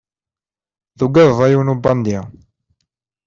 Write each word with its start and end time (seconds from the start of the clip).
Tugadeḍ 0.97 1.39
a 1.43 1.47
yiwen 1.51 1.73
ubandi! 1.73 2.17